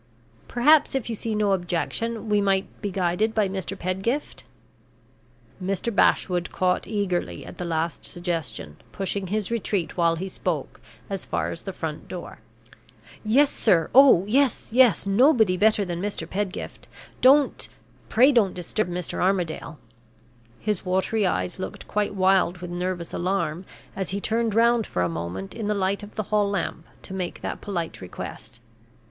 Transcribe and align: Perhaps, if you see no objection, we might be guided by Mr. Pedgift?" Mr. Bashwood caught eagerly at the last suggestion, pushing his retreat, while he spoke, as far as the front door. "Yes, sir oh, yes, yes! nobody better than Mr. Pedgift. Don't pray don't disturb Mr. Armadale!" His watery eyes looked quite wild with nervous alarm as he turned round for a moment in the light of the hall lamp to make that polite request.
Perhaps, 0.47 0.95
if 0.95 1.11
you 1.11 1.15
see 1.15 1.35
no 1.35 1.51
objection, 1.51 2.27
we 2.27 2.41
might 2.41 2.65
be 2.81 2.89
guided 2.89 3.35
by 3.35 3.47
Mr. 3.47 3.77
Pedgift?" 3.77 4.45
Mr. 5.63 5.93
Bashwood 5.93 6.51
caught 6.51 6.87
eagerly 6.87 7.45
at 7.45 7.59
the 7.59 7.65
last 7.65 8.03
suggestion, 8.03 8.77
pushing 8.91 9.27
his 9.27 9.51
retreat, 9.51 9.97
while 9.97 10.15
he 10.15 10.27
spoke, 10.27 10.81
as 11.07 11.23
far 11.23 11.51
as 11.51 11.61
the 11.61 11.71
front 11.71 12.07
door. 12.07 12.39
"Yes, 13.23 13.51
sir 13.51 13.91
oh, 13.93 14.25
yes, 14.27 14.73
yes! 14.73 15.05
nobody 15.05 15.55
better 15.55 15.85
than 15.85 16.01
Mr. 16.01 16.27
Pedgift. 16.27 16.87
Don't 17.21 17.69
pray 18.09 18.31
don't 18.31 18.55
disturb 18.55 18.89
Mr. 18.89 19.19
Armadale!" 19.21 19.77
His 20.59 20.83
watery 20.83 21.27
eyes 21.27 21.59
looked 21.59 21.87
quite 21.87 22.15
wild 22.15 22.57
with 22.57 22.71
nervous 22.71 23.13
alarm 23.13 23.65
as 23.95 24.09
he 24.09 24.19
turned 24.19 24.55
round 24.55 24.87
for 24.87 25.03
a 25.03 25.07
moment 25.07 25.53
in 25.53 25.67
the 25.67 25.75
light 25.75 26.01
of 26.01 26.15
the 26.15 26.23
hall 26.33 26.49
lamp 26.49 26.87
to 27.03 27.13
make 27.13 27.41
that 27.41 27.61
polite 27.61 28.01
request. 28.01 28.59